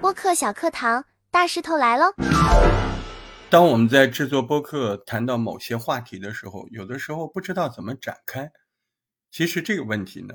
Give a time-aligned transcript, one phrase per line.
[0.00, 2.12] 播客小课堂，大石头来喽！
[3.50, 8.50] 当我们在制作播客谈到某些话题的时候，有的时候不知道怎么展开。
[9.30, 10.34] 其实这个问题呢，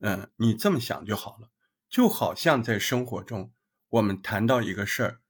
[0.00, 1.50] 嗯，你这么想就好了，
[1.88, 3.52] 就好像在生活中，
[3.88, 5.20] 我们谈到一个事儿，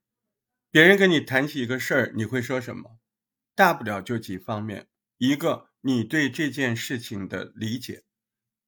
[0.71, 2.99] 别人跟你谈起一个事儿，你会说什么？
[3.55, 4.89] 大不了就几方面，
[5.19, 8.03] 一个你对这件事情的理解，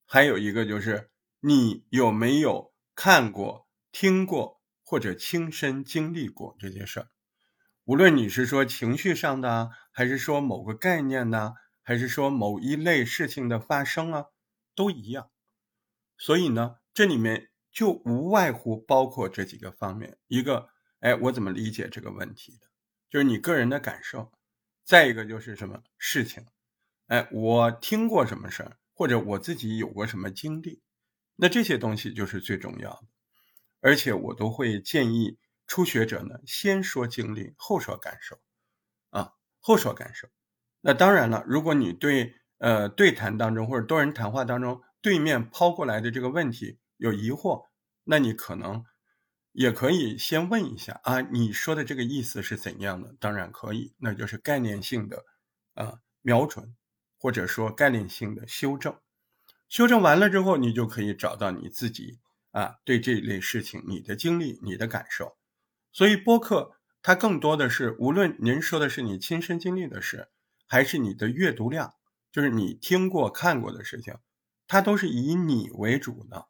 [0.06, 1.10] 还有一个就是
[1.40, 7.08] 你有没有看过、听过或者亲身经历过这件事儿。
[7.84, 14.26] 无论你是说情绪上的，还是说某个概念呢，还是说某一类事情的发生啊，
[14.74, 15.30] 都一样。
[16.16, 20.70] 所以呢，这里面就无外乎包括这几个方面：一个，
[21.00, 22.68] 哎，我怎么理解这个问题的，
[23.10, 24.32] 就是你个人的感受；
[24.84, 26.46] 再一个就是什么事情，
[27.08, 30.82] 哎，我听过什么事儿，或者我自己有过什么经历，
[31.36, 33.02] 那这些东西就是最重要的。
[33.80, 35.38] 而且我都会建议。
[35.68, 38.38] 初学者呢，先说经历，后说感受，
[39.10, 40.28] 啊，后说感受。
[40.80, 47.66] 那当然了，如果你对呃对谈当中或者多人谈话当中，对面抛过来的这个问题有疑惑，
[48.04, 48.84] 那你可能
[49.50, 53.16] 也可以先问一下啊，你说的这个意思是怎样的？
[53.18, 55.24] 当然可以，那就是概念性的
[55.74, 56.76] 啊瞄准，
[57.18, 58.96] 或者说概念性的修正。
[59.68, 62.18] 修正完了之后，你就可以找到你自己
[62.52, 65.36] 啊对这类事情你的经历、你的感受。
[65.92, 70.28] 所以播客它更多的是，无论您说的是你亲身经历的事，
[70.66, 71.94] 还是你的阅读量，
[72.30, 74.14] 就是你听过看过的事情，
[74.68, 76.48] 它都是以你为主的。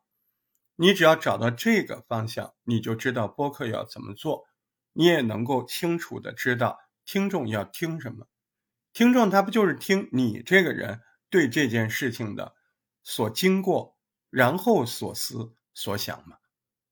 [0.77, 4.45] 你只要找到这个方向，你就知道播客要怎么做，
[4.93, 8.27] 你也能够清楚的知道听众要听什么。
[8.97, 12.55] 听众他不就是听你这个人对这件事情的
[13.03, 13.99] 所经过，
[14.31, 16.39] 然后所思所想吗？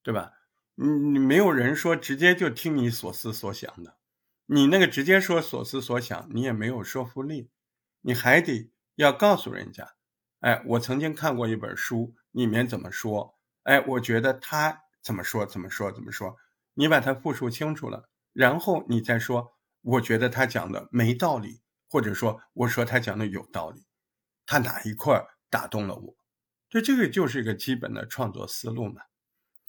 [0.03, 0.33] 对吧？
[0.75, 3.97] 你你没有人说直接就听你所思所想的，
[4.45, 7.49] 你那个直接说所思所想，你也没有说服力，
[8.03, 9.95] 你还得要告诉人家，
[10.41, 16.37] 哎，我曾经看过一本书，里面怎么说，哎，我觉得他怎么说怎么说怎么说，
[16.75, 21.63] 你把它复述清楚了，然后你再说，我觉得他讲的没道理，
[21.95, 23.85] 或者说我说他讲的有道理，
[24.47, 26.17] 他哪一块打动了我，
[26.69, 29.03] 这这个就是一个基本的创作思路嘛。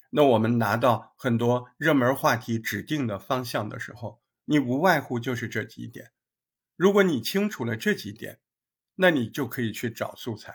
[0.10, 6.14] 那我们拿到很多热门话题指定的方向的时候，你无外乎就是这几点。
[6.76, 8.40] 如果你清楚了这几点，
[8.96, 10.52] 那你就可以去找素材。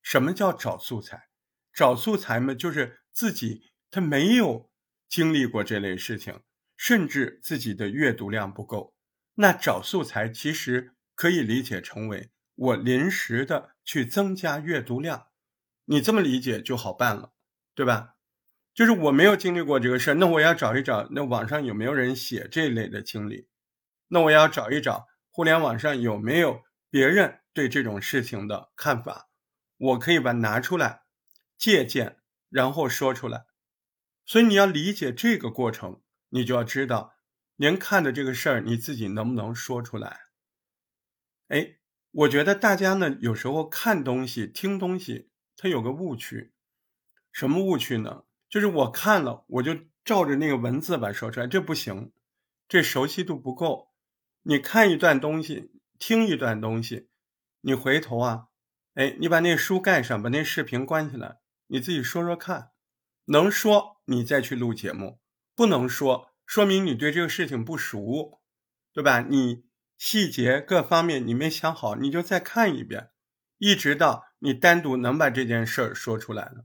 [0.00, 1.30] 什么叫找素材？
[1.72, 4.70] 找素材嘛，就是自己他没有
[5.08, 6.42] 经历过这类事情，
[6.76, 8.94] 甚至自己的阅读量不够。
[9.34, 15.26] 那找素材其实可以理解成为我临时的去增加阅读量。
[15.86, 17.32] 你这么理解就好办了，
[17.74, 18.14] 对吧？
[18.72, 23.48] 就是我没有经历过这个事儿，那我要找一找，那网上有没有人写这类的经历？
[24.06, 29.28] 那我要找一找互联网上有没有别人对这种事情的看法，
[29.76, 31.02] 我可以把拿出来
[31.56, 32.18] 借鉴，
[32.48, 33.46] 然后说出来。
[34.24, 37.16] 所以你要理解这个过程，你就要知道
[37.56, 40.27] 您看的这个事儿，你自己能不能说出来？
[41.48, 41.76] 哎，
[42.10, 46.52] 我觉得大家呢，有时候看东西、听东西，它有个误区，
[47.32, 48.24] 什么误区呢？
[48.48, 52.12] 就是我看了，我就照着那个文字把说出来，这不行，
[52.68, 53.92] 这熟悉度不够。
[54.42, 57.08] 你看一段东西，听一段东西，
[57.62, 58.48] 你回头啊，
[58.94, 62.70] 哎，你把那书盖上，把那视频关起来，你自己说说看，
[63.26, 65.18] 能说你再去录节目，
[65.54, 68.40] 不能说，说明你对这个事情不熟，
[68.92, 69.20] 对吧？
[69.20, 69.64] 你
[69.98, 73.10] 细节各方面你没想好，你就再看一遍，
[73.58, 76.64] 一直到你单独能把这件事儿说出来了，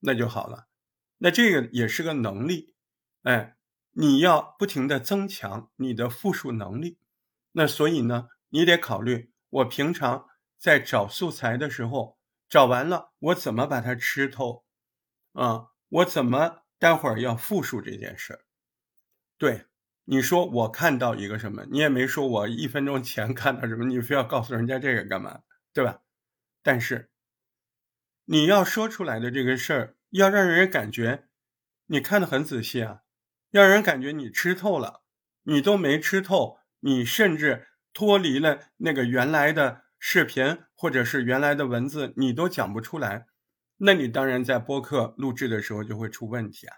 [0.00, 0.68] 那就好了。
[1.18, 2.76] 那这个也是个能力，
[3.24, 3.56] 哎，
[3.90, 6.98] 你要不停的增强你的复述能力。
[7.52, 14.64] 那所以呢，你得考虑，我平常在找素材的时候，找完了，我怎么把它吃透？
[15.32, 18.40] 啊，我怎么待会儿要复述这件事儿？
[19.36, 19.66] 对，
[20.10, 25.40] 你说我看到一个什么，你也没说我一分钟前看到什么，你非要告诉人家这个干嘛？
[25.74, 26.00] 对吧？
[26.62, 27.10] 但是
[28.24, 29.94] 你要说出来的这个事儿。
[30.10, 31.28] 要让人感觉
[31.88, 33.02] 你看的很仔细啊，
[33.50, 35.02] 让人感觉你吃透了，
[35.42, 43.26] 你都没吃透，你甚至脱离了那个原来的视频或者是原来的文字，你都讲不出来，
[43.76, 46.76] 那你当然在播客录制的时候就会出问题啊。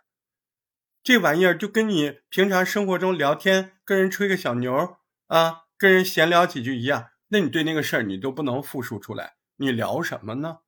[1.11, 10.59] 这玩意儿就跟你平常生活中聊天跟人吹个小牛啊，跟人闲聊几句一样，那你对那个事儿你都不能复述出来，你聊什么呢？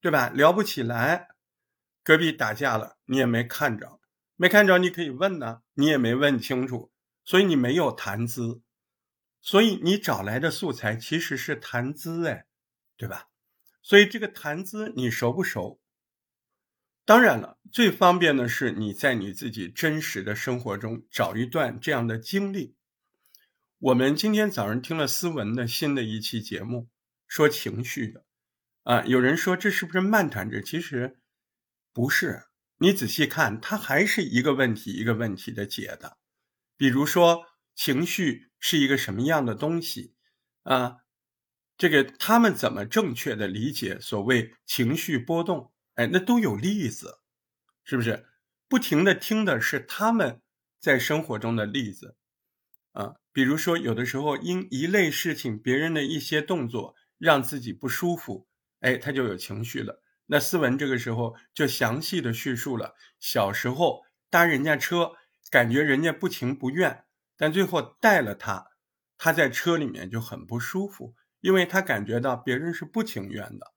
[0.00, 0.28] 对吧？
[0.28, 1.30] 聊不起来，
[2.04, 3.98] 隔壁打架了，你也没看着，
[4.36, 6.92] 没看着你可以问呢，你也没问清楚，
[7.24, 8.62] 所以你没有谈资，
[9.42, 12.46] 所以你找来的素材其实是谈资，哎，
[12.96, 13.30] 对吧？
[13.82, 15.80] 所以这个谈资你熟不熟？
[17.08, 22.76] 当然了，最方便的是你在你自己真实的生活中找一段这样的经历。
[23.78, 26.90] 我们今天早上听了思文的新的一期节目，
[27.26, 28.26] 说情绪的，
[28.82, 30.60] 啊，有人说这是不是漫谈着？
[30.60, 31.18] 其实
[31.94, 32.42] 不是，
[32.76, 36.18] 你仔细看，它还是一个问题一个问题的解的。
[36.76, 40.12] 比如说，情绪是一个什么样的东西？
[40.64, 40.98] 啊，
[41.78, 45.72] 这个他们怎么正确的理解所谓情绪波动？
[45.98, 47.18] 哎，那都有例子，
[47.82, 48.26] 是不是？
[48.68, 50.40] 不停的听的是他们
[50.78, 52.16] 在生活中的例子。
[52.92, 58.46] 啊，比如说，有的时候因一类事情，别人的一些动作让自己不舒服，
[58.78, 60.00] 哎，他就有情绪了。
[60.26, 65.14] 那斯文这个时候就详细的叙述了小时候搭人家车，
[65.50, 67.06] 感觉人家不情不愿，
[67.36, 68.68] 但最后带了他，
[69.16, 73.72] 他在车里面就很不舒服，因为他感觉到别人是不情愿的，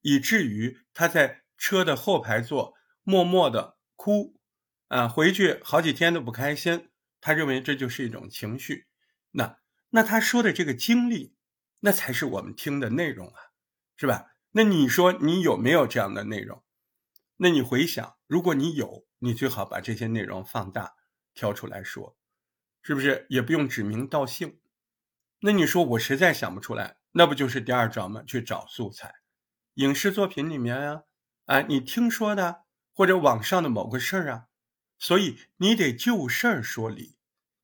[0.00, 4.36] 以至于他在车的后排座默默的哭，
[4.88, 6.90] 啊，回去好几天都不开心。
[7.20, 8.86] 他认为这就是一种情绪，
[9.32, 9.58] 那
[9.90, 11.34] 那他说的这个经历，
[11.80, 13.34] 那才是我们听的内容啊，
[13.96, 14.32] 是吧？
[14.52, 16.62] 那你说你有没有这样的内容？
[17.38, 20.94] 那你回想，如果你有，你最好把这些内容放大，
[21.34, 22.16] 挑出来说，
[22.82, 23.26] 是不是？
[23.28, 24.60] 也不用指名道姓。
[25.40, 28.22] 那你说我实在想不出来，那不就是第二招吗？
[28.26, 29.14] 去找素材，
[29.78, 31.02] 影视作品里面呀，
[31.46, 34.46] 啊，你听说的或者网上的某个事儿啊。
[34.98, 37.16] 所以你得就事儿说理，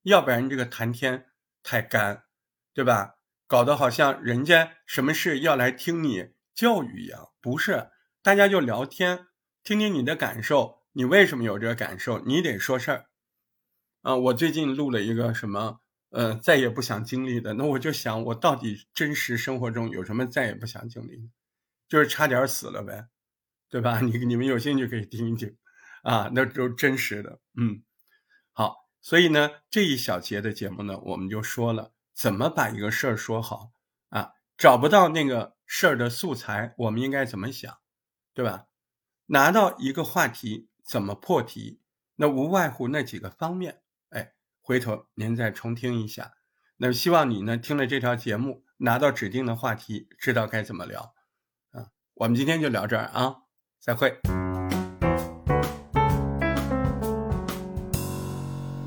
[0.02, 1.26] 要不然这个谈天
[1.64, 2.22] 太干，
[2.72, 3.16] 对吧？
[3.48, 7.90] 搞得好像人家什么事要来听你教育一样，不是？
[8.22, 9.26] 大家就聊天，
[9.64, 12.20] 听听你的感受，你为什么有这个感受？
[12.20, 13.06] 你得说事儿。
[14.02, 15.80] 啊，我最近录了一个什么，
[16.10, 17.54] 呃，再也不想经历的。
[17.54, 21.28] 那我就想，我到底真实生活中有什么再也不想经历的？
[21.94, 23.06] 就是差点死了呗，
[23.70, 24.00] 对吧？
[24.02, 25.56] 你你们有兴趣可以听一听。
[26.02, 27.84] 啊，那都真实的，嗯，
[28.52, 33.70] 好，所以呢，这一小节的节目呢，我们就说了怎么把一个事儿说好
[34.08, 37.78] 啊，找不到那个事儿的素材，我们应该怎么想，
[38.34, 38.66] 对吧？
[39.26, 41.80] 拿到一个话题怎么破题，
[42.16, 43.80] 那无外乎那几个方面，
[44.10, 46.32] 哎，回头您再重听一下，
[46.78, 51.14] 那希望你呢听了这条节目，拿到指定的话题，知道该怎么聊，
[52.16, 53.34] 我们今天就聊这儿啊，
[53.80, 54.08] 再会。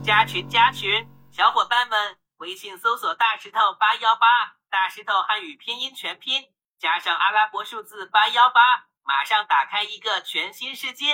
[0.01, 6.41] 加群加群，小伙伴们，微信搜索“大石头八幺八”，大石头汉语拼音全拼
[6.79, 8.61] 加上阿拉伯数字八幺八，
[9.03, 11.07] 马上打开一个全新世界。